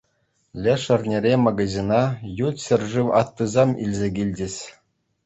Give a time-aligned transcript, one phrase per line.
[0.63, 1.99] Леш эрнере магазина
[2.45, 4.55] ют ҫӗршыв аттисем илсе килчӗҫ.